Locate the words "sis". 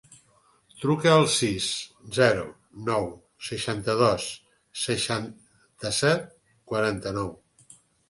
1.33-1.67